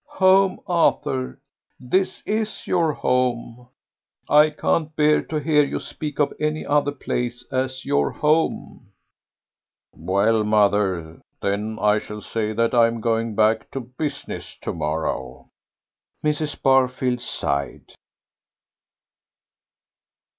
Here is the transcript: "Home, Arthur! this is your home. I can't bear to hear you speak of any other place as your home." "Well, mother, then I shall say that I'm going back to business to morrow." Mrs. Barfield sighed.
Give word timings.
"Home, 0.15 0.59
Arthur! 0.65 1.39
this 1.79 2.23
is 2.25 2.65
your 2.65 2.91
home. 2.91 3.69
I 4.27 4.49
can't 4.49 4.95
bear 4.95 5.21
to 5.21 5.35
hear 5.39 5.63
you 5.63 5.79
speak 5.79 6.17
of 6.17 6.33
any 6.39 6.65
other 6.65 6.91
place 6.91 7.45
as 7.51 7.85
your 7.85 8.09
home." 8.09 8.93
"Well, 9.93 10.43
mother, 10.43 11.21
then 11.39 11.77
I 11.79 11.99
shall 11.99 12.21
say 12.21 12.51
that 12.51 12.73
I'm 12.73 12.99
going 12.99 13.35
back 13.35 13.69
to 13.73 13.79
business 13.81 14.55
to 14.63 14.73
morrow." 14.73 15.49
Mrs. 16.23 16.59
Barfield 16.59 17.21
sighed. 17.21 17.93